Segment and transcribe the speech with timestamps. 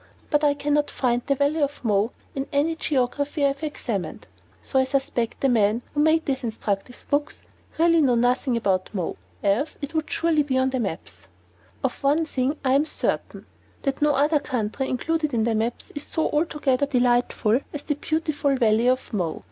[0.31, 4.25] But I can not find the Valley of Mo in any geography I have examined;
[4.63, 7.43] so I suspect the men who made these instructive books
[7.77, 11.27] really know nothing about Mo, else it would surely be on the maps.
[11.83, 13.45] Of one thing I am certain:
[13.83, 18.55] that no other country included in the maps is so altogether delightful as the Beautiful
[18.55, 19.39] Valley of Mo.